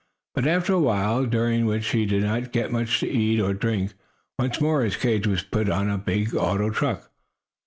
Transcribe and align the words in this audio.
But, 0.33 0.47
after 0.47 0.73
a 0.73 0.79
while, 0.79 1.27
during 1.27 1.67
which 1.67 1.89
he 1.89 2.07
did 2.07 2.23
not 2.23 2.51
get 2.51 2.71
much 2.71 2.99
to 3.01 3.07
eat 3.07 3.39
or 3.39 3.53
drink, 3.53 3.93
once 4.39 4.59
more 4.59 4.81
his 4.81 4.97
cage 4.97 5.27
was 5.27 5.43
put 5.43 5.69
on 5.69 5.91
a 5.91 5.99
big 5.99 6.33
auto 6.33 6.71
truck. 6.71 7.11